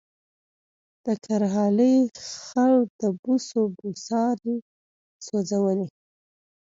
[1.05, 1.95] د کرهالې
[2.43, 4.55] خړ د بوسو بوساړه
[5.25, 5.87] سوځولې